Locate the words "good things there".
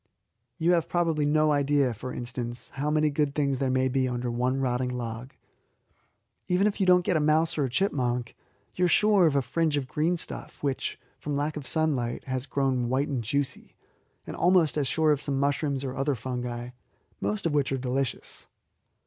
3.11-3.69